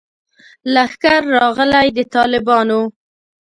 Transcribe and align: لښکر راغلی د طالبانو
لښکر 0.73 1.21
راغلی 1.37 1.87
د 1.97 1.99
طالبانو 2.15 2.81